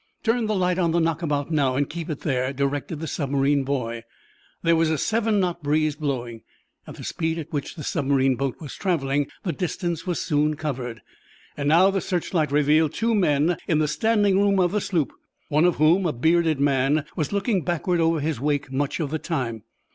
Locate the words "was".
4.75-4.89, 8.59-8.73, 10.07-10.19, 17.15-17.31